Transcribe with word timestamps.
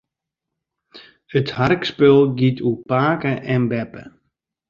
It 1.37 1.47
harkspul 1.57 2.19
giet 2.37 2.57
oer 2.67 2.79
pake 2.89 3.33
en 3.53 3.63
beppe. 3.71 4.03